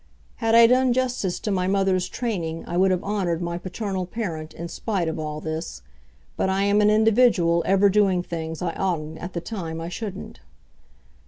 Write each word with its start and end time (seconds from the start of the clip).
Had 0.37 0.55
I 0.55 0.65
done 0.65 0.93
justice 0.93 1.39
to 1.41 1.51
my 1.51 1.67
mother's 1.67 2.09
training 2.09 2.65
I 2.65 2.75
would 2.75 2.89
have 2.89 3.03
honoured 3.03 3.39
my 3.39 3.59
paternal 3.59 4.07
parent 4.07 4.51
in 4.55 4.67
spite 4.67 5.07
of 5.07 5.19
all 5.19 5.39
this, 5.39 5.83
but 6.35 6.49
I 6.49 6.63
am 6.63 6.81
an 6.81 6.89
individual 6.89 7.61
ever 7.67 7.87
doing 7.87 8.23
things 8.23 8.63
I 8.63 8.73
oughtn't 8.73 9.19
at 9.19 9.33
the 9.33 9.41
time 9.41 9.79
I 9.79 9.89
shouldn't. 9.89 10.39